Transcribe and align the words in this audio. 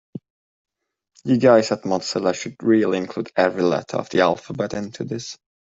You 1.25 1.37
guys 1.37 1.71
at 1.71 1.83
Mozilla 1.83 2.33
should 2.33 2.55
really 2.63 2.97
include 2.97 3.29
every 3.35 3.61
letter 3.61 3.97
of 3.97 4.09
the 4.09 4.21
alphabet 4.21 4.73
into 4.73 5.03
this. 5.03 5.37